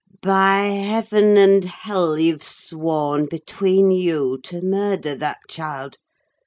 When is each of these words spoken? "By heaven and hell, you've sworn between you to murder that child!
"By 0.23 0.61
heaven 0.83 1.37
and 1.37 1.63
hell, 1.63 2.17
you've 2.19 2.41
sworn 2.41 3.27
between 3.27 3.91
you 3.91 4.39
to 4.45 4.59
murder 4.59 5.13
that 5.13 5.37
child! 5.47 5.97